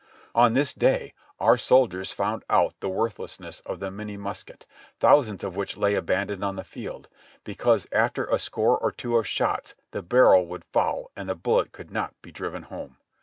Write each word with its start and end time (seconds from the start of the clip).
On 0.33 0.53
this 0.53 0.73
day 0.73 1.13
our 1.39 1.59
soldiers 1.59 2.11
found 2.11 2.43
out 2.49 2.73
the 2.79 2.89
worthlessness 2.89 3.59
of 3.67 3.79
the 3.79 3.91
Minie 3.91 4.17
musket, 4.17 4.65
thousands 4.99 5.43
of 5.43 5.55
which 5.55 5.77
lay 5.77 5.93
abandoned 5.93 6.43
on 6.43 6.55
the 6.55 6.63
field, 6.63 7.07
because 7.43 7.85
after 7.91 8.25
a 8.25 8.39
score 8.39 8.75
or 8.79 8.91
two 8.91 9.15
of 9.17 9.27
shots 9.27 9.75
the 9.91 10.01
barrel 10.01 10.47
would 10.47 10.63
foul 10.65 11.11
and 11.15 11.29
the 11.29 11.35
bullet 11.35 11.71
could 11.71 11.91
not 11.91 12.19
be 12.23 12.31
driven 12.31 12.63
home. 12.63 12.97